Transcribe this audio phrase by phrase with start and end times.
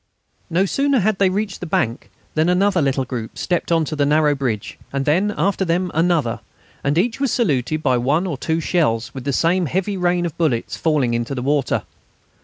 [0.49, 4.03] No sooner had they reached the bank than another little group stepped on to the
[4.03, 6.39] narrow bridge, and then, after them, another;
[6.83, 10.35] and each was saluted by one or two shells, with the same heavy rain of
[10.39, 11.83] bullets falling into the water.